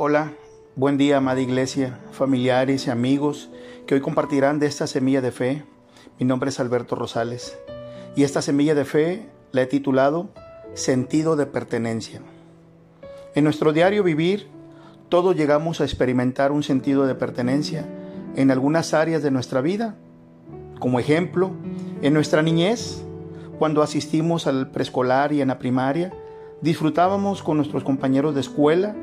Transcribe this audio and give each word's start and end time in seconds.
Hola, 0.00 0.30
buen 0.76 0.96
día, 0.96 1.16
amada 1.16 1.40
iglesia, 1.40 1.98
familiares 2.12 2.86
y 2.86 2.90
amigos 2.90 3.50
que 3.84 3.96
hoy 3.96 4.00
compartirán 4.00 4.60
de 4.60 4.66
esta 4.66 4.86
semilla 4.86 5.20
de 5.20 5.32
fe. 5.32 5.64
Mi 6.20 6.24
nombre 6.24 6.50
es 6.50 6.60
Alberto 6.60 6.94
Rosales 6.94 7.58
y 8.14 8.22
esta 8.22 8.40
semilla 8.40 8.76
de 8.76 8.84
fe 8.84 9.28
la 9.50 9.62
he 9.62 9.66
titulado 9.66 10.28
Sentido 10.74 11.34
de 11.34 11.46
Pertenencia. 11.46 12.20
En 13.34 13.42
nuestro 13.42 13.72
diario 13.72 14.04
vivir, 14.04 14.46
todos 15.08 15.34
llegamos 15.34 15.80
a 15.80 15.84
experimentar 15.84 16.52
un 16.52 16.62
sentido 16.62 17.04
de 17.04 17.16
pertenencia 17.16 17.84
en 18.36 18.52
algunas 18.52 18.94
áreas 18.94 19.24
de 19.24 19.32
nuestra 19.32 19.62
vida. 19.62 19.96
Como 20.78 21.00
ejemplo, 21.00 21.50
en 22.02 22.14
nuestra 22.14 22.42
niñez, 22.42 23.02
cuando 23.58 23.82
asistimos 23.82 24.46
al 24.46 24.70
preescolar 24.70 25.32
y 25.32 25.40
en 25.40 25.48
la 25.48 25.58
primaria, 25.58 26.12
disfrutábamos 26.60 27.42
con 27.42 27.56
nuestros 27.56 27.82
compañeros 27.82 28.36
de 28.36 28.42
escuela 28.42 28.94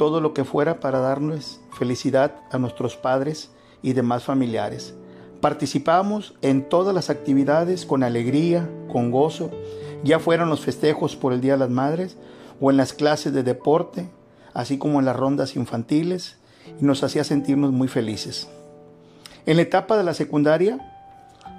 todo 0.00 0.22
lo 0.22 0.32
que 0.32 0.44
fuera 0.44 0.80
para 0.80 1.00
darnos 1.00 1.60
felicidad 1.72 2.36
a 2.50 2.56
nuestros 2.56 2.96
padres 2.96 3.50
y 3.82 3.92
demás 3.92 4.24
familiares. 4.24 4.94
Participamos 5.42 6.32
en 6.40 6.66
todas 6.66 6.94
las 6.94 7.10
actividades 7.10 7.84
con 7.84 8.02
alegría, 8.02 8.66
con 8.90 9.10
gozo, 9.10 9.50
ya 10.02 10.18
fueron 10.18 10.48
los 10.48 10.62
festejos 10.62 11.16
por 11.16 11.34
el 11.34 11.42
Día 11.42 11.52
de 11.52 11.58
las 11.58 11.68
Madres 11.68 12.16
o 12.62 12.70
en 12.70 12.78
las 12.78 12.94
clases 12.94 13.34
de 13.34 13.42
deporte, 13.42 14.08
así 14.54 14.78
como 14.78 15.00
en 15.00 15.04
las 15.04 15.16
rondas 15.16 15.54
infantiles, 15.54 16.38
y 16.80 16.82
nos 16.86 17.04
hacía 17.04 17.22
sentirnos 17.22 17.70
muy 17.70 17.86
felices. 17.86 18.48
En 19.44 19.56
la 19.56 19.64
etapa 19.64 19.98
de 19.98 20.04
la 20.04 20.14
secundaria, 20.14 20.78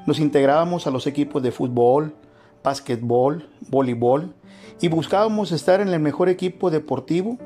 nos 0.07 0.17
integrábamos 0.19 0.87
a 0.87 0.91
los 0.91 1.05
equipos 1.05 1.43
de 1.43 1.51
fútbol, 1.51 2.15
básquetbol, 2.63 3.47
voleibol, 3.69 4.33
y 4.81 4.87
buscábamos 4.87 5.51
estar 5.51 5.79
en 5.79 5.89
el 5.89 5.99
mejor 5.99 6.27
equipo 6.27 6.71
deportivo 6.71 7.37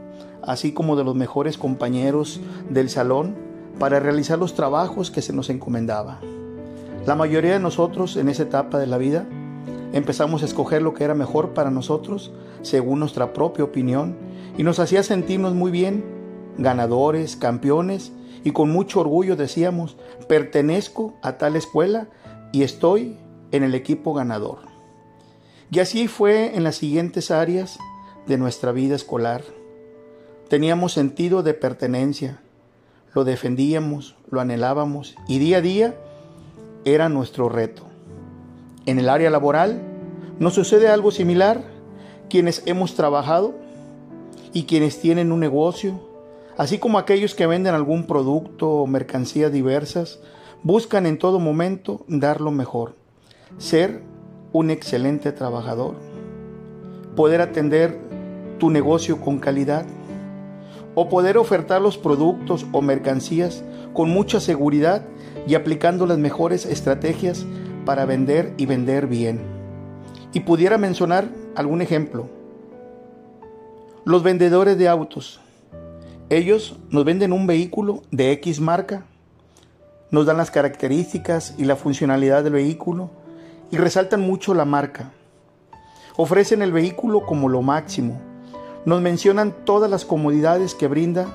así 0.46 0.74
como 0.74 0.96
de 0.96 1.04
los 1.04 1.16
mejores 1.16 1.58
compañeros 1.58 2.40
del 2.70 2.90
salón, 2.90 3.36
para 3.80 4.00
realizar 4.00 4.40
los 4.40 4.54
trabajos 4.56 5.12
que 5.12 5.22
se 5.22 5.34
nos 5.34 5.50
encomendaba. 5.50 6.20
La 7.06 7.16
mayoría 7.16 7.54
de 7.54 7.60
nosotros 7.60 8.16
en 8.18 8.30
esa 8.30 8.44
etapa 8.44 8.80
de 8.80 8.88
la 8.88 8.98
vida 8.98 9.26
empezamos 9.94 10.42
a 10.42 10.46
escoger 10.46 10.82
lo 10.82 10.94
que 10.94 11.04
era 11.04 11.14
mejor 11.14 11.54
para 11.54 11.70
nosotros 11.70 12.32
según 12.62 13.00
nuestra 13.00 13.34
propia 13.34 13.64
opinión 13.64 14.16
y 14.58 14.64
nos 14.64 14.80
hacía 14.80 15.04
sentirnos 15.04 15.54
muy 15.54 15.72
bien, 15.72 16.04
ganadores, 16.58 17.36
campeones 17.36 18.12
y 18.44 18.52
con 18.52 18.72
mucho 18.72 19.02
orgullo 19.02 19.36
decíamos, 19.36 19.98
pertenezco 20.28 21.14
a 21.22 21.38
tal 21.38 21.56
escuela 21.56 22.08
y 22.52 22.64
estoy 22.64 23.18
en 23.52 23.64
el 23.64 23.76
equipo 23.76 24.14
ganador. 24.14 24.60
Y 25.72 25.80
así 25.80 26.08
fue 26.08 26.56
en 26.56 26.64
las 26.64 26.76
siguientes 26.76 27.32
áreas 27.32 27.78
de 28.28 28.38
nuestra 28.38 28.72
vida 28.72 28.96
escolar. 28.96 29.44
Teníamos 30.50 30.94
sentido 30.94 31.42
de 31.42 31.56
pertenencia, 31.56 32.40
lo 33.16 33.24
defendíamos, 33.24 34.16
lo 34.30 34.42
anhelábamos 34.42 35.16
y 35.28 35.40
día 35.40 35.58
a 35.58 35.62
día 35.62 35.96
era 36.86 37.10
nuestro 37.10 37.50
reto. 37.50 37.84
En 38.86 39.00
el 39.00 39.10
área 39.10 39.32
laboral 39.32 39.82
nos 40.38 40.54
sucede 40.54 40.88
algo 40.88 41.10
similar. 41.10 41.64
Quienes 42.30 42.62
hemos 42.66 42.96
trabajado 42.96 43.56
y 44.54 44.64
quienes 44.64 45.00
tienen 45.00 45.32
un 45.32 45.40
negocio, 45.40 46.00
así 46.58 46.78
como 46.78 47.00
aquellos 47.00 47.34
que 47.34 47.48
venden 47.48 47.74
algún 47.74 48.06
producto 48.06 48.70
o 48.70 48.88
mercancías 48.88 49.52
diversas, 49.52 50.20
buscan 50.62 51.06
en 51.06 51.18
todo 51.18 51.40
momento 51.40 52.04
dar 52.08 52.42
lo 52.42 52.52
mejor, 52.52 52.96
ser 53.58 54.02
un 54.54 54.70
excelente 54.70 55.32
trabajador, 55.32 55.96
poder 57.16 57.42
atender 57.42 58.00
tu 58.60 58.70
negocio 58.70 59.22
con 59.22 59.40
calidad 59.40 59.86
o 60.96 61.10
poder 61.10 61.38
ofertar 61.38 61.82
los 61.82 61.98
productos 61.98 62.66
o 62.72 62.82
mercancías 62.82 63.64
con 63.94 64.10
mucha 64.10 64.40
seguridad 64.40 65.06
y 65.48 65.56
aplicando 65.56 66.06
las 66.06 66.18
mejores 66.18 66.66
estrategias 66.66 67.46
para 67.86 68.06
vender 68.06 68.54
y 68.58 68.66
vender 68.66 69.08
bien. 69.08 69.42
Y 70.34 70.40
pudiera 70.42 70.78
mencionar 70.78 71.30
algún 71.56 71.82
ejemplo. 71.82 72.30
Los 74.06 74.24
vendedores 74.24 74.78
de 74.78 74.88
autos. 74.88 75.40
Ellos 76.30 76.80
nos 76.90 77.06
venden 77.06 77.34
un 77.34 77.46
vehículo 77.46 78.02
de 78.12 78.32
X 78.32 78.60
marca, 78.60 79.06
nos 80.10 80.26
dan 80.26 80.38
las 80.38 80.52
características 80.52 81.56
y 81.58 81.66
la 81.66 81.76
funcionalidad 81.76 82.44
del 82.44 82.54
vehículo 82.54 83.12
y 83.72 83.78
resaltan 83.78 84.22
mucho 84.22 84.54
la 84.54 84.66
marca. 84.66 85.12
Ofrecen 86.18 86.62
el 86.62 86.72
vehículo 86.72 87.26
como 87.26 87.50
lo 87.50 87.62
máximo, 87.62 88.20
nos 88.86 89.02
mencionan 89.02 89.54
todas 89.66 89.90
las 89.90 90.06
comodidades 90.06 90.76
que 90.76 90.88
brinda, 90.88 91.28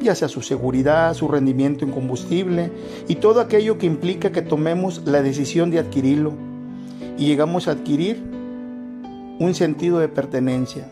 ya 0.00 0.14
sea 0.14 0.28
su 0.28 0.42
seguridad, 0.42 1.14
su 1.14 1.28
rendimiento 1.28 1.84
en 1.84 1.90
combustible 1.90 2.70
y 3.08 3.16
todo 3.16 3.40
aquello 3.40 3.78
que 3.78 3.86
implica 3.86 4.30
que 4.30 4.42
tomemos 4.42 5.02
la 5.04 5.22
decisión 5.22 5.70
de 5.70 5.80
adquirirlo 5.80 6.32
y 7.18 7.26
llegamos 7.26 7.66
a 7.66 7.72
adquirir 7.72 8.22
un 9.38 9.54
sentido 9.54 9.98
de 9.98 10.08
pertenencia. 10.08 10.88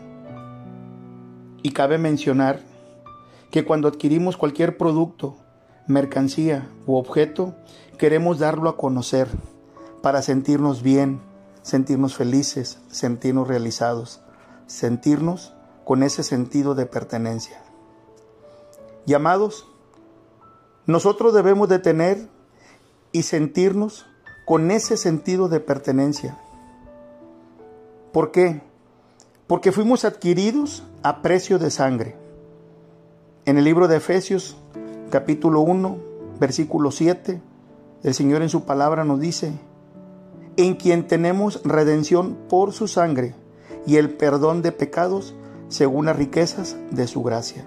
Y 1.63 1.71
cabe 1.71 1.97
mencionar 1.97 2.59
que 3.49 3.63
cuando 3.63 3.87
adquirimos 3.87 4.37
cualquier 4.37 4.77
producto, 4.77 5.37
mercancía 5.87 6.67
u 6.85 6.95
objeto, 6.95 7.55
queremos 7.97 8.39
darlo 8.39 8.69
a 8.69 8.77
conocer 8.77 9.27
para 10.01 10.21
sentirnos 10.21 10.83
bien, 10.83 11.21
sentirnos 11.61 12.15
felices, 12.15 12.79
sentirnos 12.89 13.47
realizados, 13.47 14.21
sentirnos 14.67 15.54
con 15.85 16.03
ese 16.03 16.23
sentido 16.23 16.75
de 16.75 16.87
pertenencia. 16.87 17.61
Y 19.05 19.13
amados, 19.13 19.67
nosotros 20.87 21.33
debemos 21.33 21.69
de 21.69 21.79
tener 21.79 22.27
y 23.11 23.23
sentirnos 23.23 24.05
con 24.45 24.71
ese 24.71 24.97
sentido 24.97 25.47
de 25.47 25.59
pertenencia. 25.59 26.37
¿Por 28.11 28.31
qué? 28.31 28.61
Porque 29.47 29.71
fuimos 29.71 30.05
adquiridos 30.05 30.83
a 31.03 31.21
precio 31.21 31.59
de 31.59 31.69
sangre. 31.69 32.15
En 33.45 33.57
el 33.57 33.63
libro 33.63 33.87
de 33.87 33.97
Efesios, 33.97 34.57
capítulo 35.11 35.61
1, 35.61 35.97
versículo 36.39 36.89
7, 36.91 37.41
el 38.03 38.13
Señor 38.13 38.41
en 38.41 38.49
su 38.49 38.65
palabra 38.65 39.03
nos 39.03 39.19
dice, 39.19 39.53
en 40.57 40.75
quien 40.75 41.07
tenemos 41.07 41.61
redención 41.63 42.37
por 42.49 42.73
su 42.73 42.87
sangre 42.87 43.35
y 43.85 43.97
el 43.97 44.09
perdón 44.15 44.61
de 44.61 44.71
pecados 44.71 45.35
según 45.75 46.05
las 46.05 46.15
riquezas 46.15 46.77
de 46.91 47.05
su 47.05 47.21
gracia. 47.21 47.65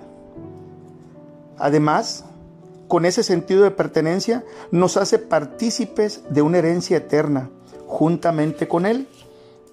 Además, 1.59 2.25
con 2.89 3.05
ese 3.05 3.23
sentido 3.23 3.65
de 3.65 3.71
pertenencia, 3.71 4.45
nos 4.71 4.97
hace 4.97 5.19
partícipes 5.19 6.23
de 6.31 6.41
una 6.41 6.57
herencia 6.57 6.97
eterna, 6.97 7.51
juntamente 7.87 8.67
con 8.67 8.87
Él. 8.87 9.09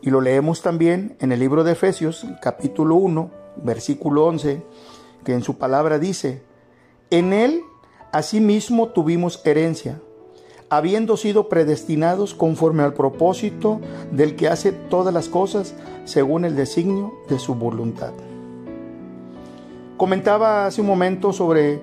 Y 0.01 0.09
lo 0.09 0.19
leemos 0.19 0.61
también 0.61 1.15
en 1.21 1.31
el 1.31 1.39
libro 1.39 1.63
de 1.63 1.71
Efesios, 1.71 2.27
capítulo 2.41 2.95
1, 2.95 3.31
versículo 3.63 4.25
11, 4.25 4.61
que 5.23 5.33
en 5.33 5.41
su 5.41 5.57
palabra 5.57 5.97
dice, 5.97 6.43
en 7.11 7.31
Él 7.31 7.61
asimismo 8.11 8.89
tuvimos 8.89 9.41
herencia, 9.45 10.01
habiendo 10.77 11.15
sido 11.15 11.47
predestinados 11.47 12.33
conforme 12.33 12.83
al 12.83 12.93
propósito 12.93 13.79
del 14.11 14.35
que 14.35 14.49
hace 14.49 14.71
todas 14.71 15.13
las 15.13 15.29
cosas 15.29 15.73
según 16.03 16.43
el 16.43 16.55
designio 16.55 17.13
de 17.29 17.39
su 17.39 17.55
voluntad. 17.55 18.11
Comentaba 19.97 20.65
hace 20.65 20.81
un 20.81 20.87
momento 20.87 21.31
sobre 21.31 21.79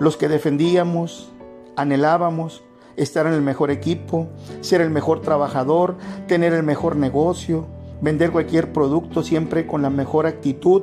los 0.00 0.16
que 0.16 0.28
defendíamos, 0.28 1.30
anhelábamos 1.76 2.64
estar 2.96 3.26
en 3.26 3.34
el 3.34 3.42
mejor 3.42 3.70
equipo, 3.70 4.26
ser 4.60 4.80
el 4.80 4.90
mejor 4.90 5.20
trabajador, 5.20 5.96
tener 6.26 6.52
el 6.52 6.64
mejor 6.64 6.96
negocio, 6.96 7.66
vender 8.00 8.32
cualquier 8.32 8.72
producto 8.72 9.22
siempre 9.22 9.66
con 9.66 9.82
la 9.82 9.90
mejor 9.90 10.26
actitud 10.26 10.82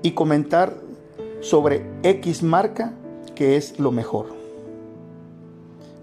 y 0.00 0.12
comentar 0.12 0.74
sobre 1.40 1.84
X 2.02 2.42
marca 2.42 2.94
que 3.34 3.56
es 3.56 3.78
lo 3.78 3.92
mejor. 3.92 4.33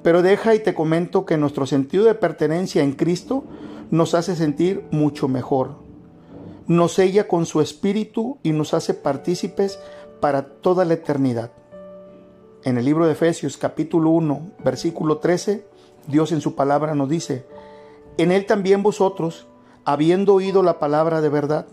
Pero 0.04 0.22
deja 0.22 0.56
y 0.56 0.60
te 0.60 0.74
comento 0.74 1.26
que 1.26 1.38
nuestro 1.38 1.66
sentido 1.66 2.06
de 2.06 2.16
pertenencia 2.16 2.84
en 2.84 2.94
Cristo 2.94 3.44
nos 3.92 4.14
hace 4.14 4.36
sentir 4.36 4.86
mucho 4.92 5.28
mejor. 5.28 5.76
Nos 6.68 6.94
sella 6.94 7.28
con 7.28 7.46
su 7.46 7.62
espíritu 7.62 8.40
y 8.44 8.52
nos 8.52 8.74
hace 8.74 8.94
partícipes 8.94 9.80
para 10.20 10.46
toda 10.46 10.86
la 10.86 10.96
eternidad. 10.96 11.52
En 12.64 12.78
el 12.78 12.86
libro 12.86 13.06
de 13.06 13.14
Efesios 13.14 13.58
capítulo 13.58 14.12
1, 14.12 14.52
versículo 14.64 15.18
13, 15.18 15.66
Dios 16.08 16.32
en 16.32 16.42
su 16.42 16.56
palabra 16.56 16.96
nos 16.96 17.10
dice, 17.10 17.46
en 18.18 18.32
él 18.32 18.46
también 18.46 18.84
vosotros, 18.84 19.48
habiendo 19.84 20.36
oído 20.36 20.64
la 20.64 20.80
palabra 20.80 21.22
de 21.22 21.30
verdad, 21.30 21.68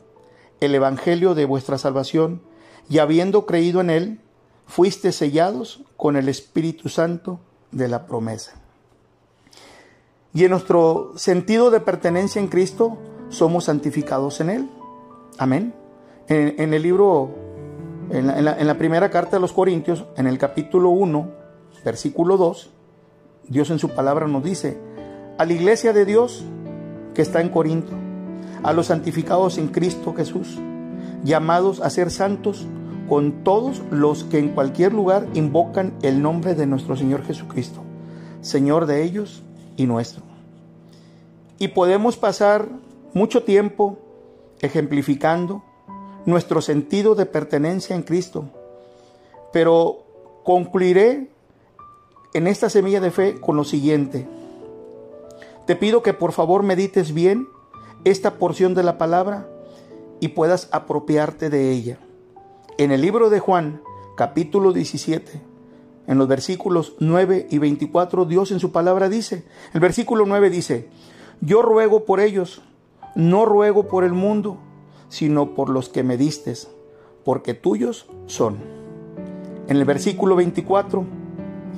el 0.61 0.75
evangelio 0.75 1.35
de 1.35 1.45
vuestra 1.45 1.79
salvación, 1.79 2.43
y 2.89 2.99
habiendo 2.99 3.45
creído 3.47 3.81
en 3.81 3.91
él, 3.91 4.21
fuiste 4.67 5.13
sellados 5.13 5.83
con 5.97 6.17
el 6.17 6.29
Espíritu 6.29 6.89
Santo 6.89 7.41
de 7.73 7.89
la 7.89 8.07
promesa. 8.07 8.53
Y 10.35 10.45
en 10.45 10.51
nuestro 10.51 11.13
sentido 11.17 11.71
de 11.71 11.81
pertenencia 11.81 12.41
en 12.41 12.49
Cristo 12.49 12.99
somos 13.29 13.65
santificados 13.65 14.41
en 14.41 14.51
Él. 14.51 14.71
Amén. 15.39 15.75
En, 16.29 16.75
el 16.75 16.83
libro 16.83 17.31
En 18.11 18.45
la, 18.45 18.79
primera 18.79 19.11
carta 19.11 19.37
de 19.37 19.41
los 19.41 19.53
Corintios, 19.53 20.05
en 20.17 20.27
el 20.27 20.37
capítulo 20.39 20.91
1, 20.91 21.31
versículo 21.85 22.37
2, 22.37 22.71
Dios 23.49 23.71
en 23.71 23.79
su 23.79 23.91
palabra 23.91 24.27
nos 24.27 24.45
dice, 24.45 24.79
a 25.39 25.45
la 25.45 25.53
iglesia 25.53 25.93
de 25.93 26.05
Dios 26.05 26.45
que 27.15 27.23
está 27.23 27.41
en 27.41 27.49
Corinto, 27.49 27.93
a 28.63 28.73
los 28.73 28.87
santificados 28.87 29.57
en 29.59 29.69
Cristo 29.69 30.13
Jesús, 30.15 30.59
llamados 31.25 31.81
a 31.81 31.91
ser 31.91 32.11
santos 32.11 32.67
con 33.09 33.45
todos 33.45 33.83
los 33.91 34.25
que 34.25 34.39
en 34.39 34.51
cualquier 34.51 34.93
lugar 34.93 35.27
invocan 35.35 35.95
el 36.03 36.23
nombre 36.23 36.55
de 36.55 36.67
nuestro 36.67 36.97
Señor 36.97 37.25
Jesucristo, 37.25 37.83
Señor 38.41 38.87
de 38.87 39.03
ellos 39.03 39.43
y 39.77 39.87
nuestro. 39.87 40.23
Y 41.59 41.69
podemos 41.69 42.17
pasar 42.17 42.69
mucho 43.15 43.43
tiempo 43.43 43.99
ejemplificando 44.61 45.63
nuestro 46.27 46.61
sentido 46.61 47.15
de 47.15 47.27
pertenencia 47.27 47.97
en 47.97 48.03
Cristo. 48.03 48.51
Pero 49.53 50.05
concluiré 50.45 51.31
en 52.35 52.47
esta 52.47 52.69
semilla 52.69 53.01
de 53.01 53.11
fe 53.11 53.41
con 53.41 53.57
lo 53.57 53.65
siguiente. 53.65 54.29
Te 55.67 55.77
pido 55.77 56.03
que 56.03 56.15
por 56.15 56.33
favor 56.33 56.63
medites 56.63 57.13
bien 57.13 57.49
esta 58.05 58.35
porción 58.35 58.75
de 58.75 58.83
la 58.83 58.99
palabra 58.99 59.49
y 60.21 60.29
puedas 60.29 60.69
apropiarte 60.71 61.51
de 61.51 61.73
ella. 61.73 61.99
En 62.79 62.93
el 62.93 63.01
libro 63.01 63.29
de 63.29 63.41
Juan, 63.41 63.83
capítulo 64.15 64.73
17, 64.73 65.43
en 66.07 66.17
los 66.17 66.29
versículos 66.29 66.95
9 67.01 67.49
y 67.51 67.59
24, 67.59 68.25
Dios 68.25 68.53
en 68.53 68.61
su 68.61 68.71
palabra 68.71 69.09
dice, 69.09 69.43
el 69.75 69.81
versículo 69.81 70.27
9 70.27 70.49
dice, 70.49 70.89
yo 71.41 71.61
ruego 71.63 72.05
por 72.05 72.21
ellos, 72.21 72.63
no 73.17 73.47
ruego 73.47 73.89
por 73.89 74.05
el 74.05 74.13
mundo, 74.13 74.59
sino 75.09 75.57
por 75.57 75.71
los 75.71 75.89
que 75.89 76.05
me 76.05 76.17
distes, 76.17 76.71
porque 77.25 77.53
tuyos 77.53 78.07
son. 78.27 78.59
En 79.67 79.77
el 79.77 79.85
versículo 79.85 80.37
24 80.37 81.05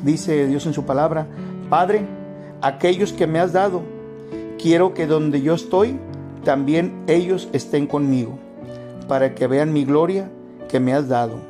dice 0.04 0.48
Dios 0.48 0.66
en 0.66 0.74
su 0.74 0.84
palabra, 0.84 1.28
Padre, 1.70 2.06
aquellos 2.60 3.14
que 3.14 3.26
me 3.26 3.40
has 3.40 3.54
dado, 3.54 3.80
quiero 4.58 4.92
que 4.92 5.06
donde 5.06 5.40
yo 5.40 5.54
estoy, 5.54 5.98
también 6.44 7.04
ellos 7.06 7.48
estén 7.54 7.86
conmigo, 7.86 8.38
para 9.08 9.34
que 9.34 9.46
vean 9.46 9.72
mi 9.72 9.86
gloria 9.86 10.30
que 10.70 10.80
me 10.80 10.94
has 10.94 11.08
dado, 11.08 11.40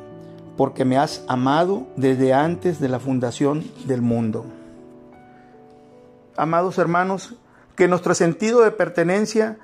porque 0.57 0.83
me 0.83 0.97
has 0.97 1.23
amado 1.27 1.87
desde 1.95 2.33
antes 2.33 2.79
de 2.79 2.89
la 2.89 2.99
fundación 2.99 3.63
del 3.85 4.01
mundo. 4.01 4.45
Amados 6.35 6.77
hermanos, 6.77 7.35
que 7.75 7.87
nuestro 7.87 8.15
sentido 8.15 8.61
de 8.61 8.71
pertenencia 8.71 9.59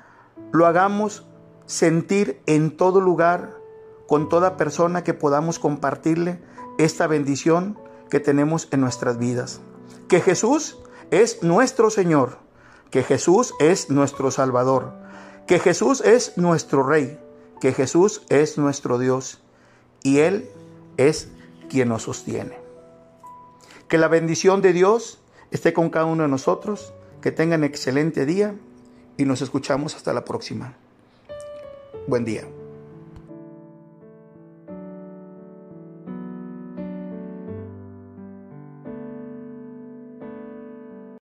lo 0.52 0.66
hagamos 0.66 1.26
sentir 1.66 2.40
en 2.46 2.78
todo 2.78 3.02
lugar, 3.02 3.58
con 4.08 4.30
toda 4.30 4.58
persona 4.58 5.04
que 5.04 5.14
podamos 5.14 5.60
compartirle 5.60 6.40
esta 6.78 7.08
bendición 7.08 7.78
que 8.10 8.20
tenemos 8.20 8.68
en 8.72 8.82
nuestras 8.82 9.18
vidas. 9.18 9.60
Que 10.08 10.22
Jesús 10.22 10.78
es 11.12 11.44
nuestro 11.44 11.90
Señor, 11.90 12.38
que 12.92 13.04
Jesús 13.04 13.54
es 13.60 13.90
nuestro 13.90 14.32
Salvador, 14.32 14.94
que 15.46 15.60
Jesús 15.60 16.02
es 16.02 16.38
nuestro 16.38 16.84
Rey, 16.84 17.20
que 17.60 17.74
Jesús 17.74 18.22
es 18.30 18.58
nuestro 18.58 18.98
Dios 18.98 19.42
y 20.04 20.20
Él 20.20 20.50
es 20.98 21.30
quien 21.70 21.90
nos 21.90 22.04
sostiene. 22.04 22.58
Que 23.88 23.98
la 23.98 24.08
bendición 24.08 24.62
de 24.62 24.74
Dios 24.74 25.20
esté 25.52 25.74
con 25.74 25.90
cada 25.90 26.06
uno 26.06 26.24
de 26.24 26.30
nosotros, 26.30 26.94
que 27.22 27.32
tengan 27.32 27.64
excelente 27.64 28.26
día 28.26 28.56
y 29.18 29.26
nos 29.26 29.42
escuchamos 29.42 29.96
hasta 29.96 30.14
la 30.14 30.26
próxima. 30.26 30.74
Buen 32.08 32.26
día. 32.26 32.46